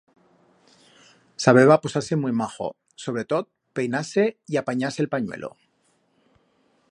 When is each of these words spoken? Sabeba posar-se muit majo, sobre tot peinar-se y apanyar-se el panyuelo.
Sabeba 1.43 1.75
posar-se 1.83 2.17
muit 2.21 2.37
majo, 2.39 2.69
sobre 3.05 3.25
tot 3.35 3.49
peinar-se 3.81 4.27
y 4.55 4.61
apanyar-se 4.63 5.03
el 5.05 5.11
panyuelo. 5.17 5.53